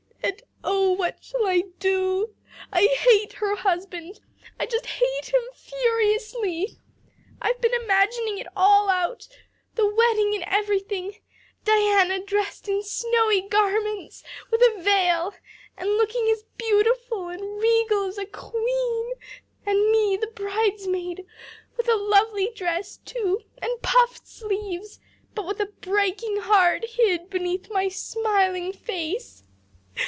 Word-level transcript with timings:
And 0.23 0.43
oh, 0.69 0.91
what 0.91 1.23
shall 1.23 1.47
I 1.47 1.63
do? 1.79 2.35
I 2.71 2.81
hate 2.85 3.33
her 3.33 3.55
husband 3.55 4.19
I 4.59 4.67
just 4.67 4.85
hate 4.85 5.33
him 5.33 5.41
furiously. 5.55 6.77
I've 7.41 7.59
been 7.59 7.73
imagining 7.73 8.37
it 8.37 8.45
all 8.55 8.87
out 8.87 9.27
the 9.73 9.87
wedding 9.87 10.35
and 10.35 10.43
everything 10.45 11.13
Diana 11.65 12.23
dressed 12.23 12.67
in 12.69 12.83
snowy 12.83 13.41
garments, 13.47 14.23
with 14.51 14.61
a 14.61 14.81
veil, 14.83 15.33
and 15.75 15.89
looking 15.91 16.29
as 16.31 16.43
beautiful 16.57 17.29
and 17.29 17.59
regal 17.59 18.05
as 18.05 18.19
a 18.19 18.27
queen; 18.27 19.13
and 19.65 19.89
me 19.89 20.15
the 20.15 20.27
bridesmaid, 20.27 21.25
with 21.75 21.89
a 21.89 21.95
lovely 21.95 22.51
dress 22.55 22.97
too, 22.97 23.41
and 23.59 23.81
puffed 23.81 24.27
sleeves, 24.27 24.99
but 25.33 25.47
with 25.47 25.59
a 25.59 25.65
breaking 25.81 26.37
heart 26.41 26.85
hid 26.89 27.31
beneath 27.31 27.71
my 27.71 27.89
smiling 27.89 28.71
face. 28.71 29.43